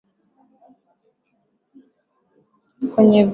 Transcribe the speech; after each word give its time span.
Kwenye 2.93 3.19
vita 3.23 3.25
kali. 3.25 3.29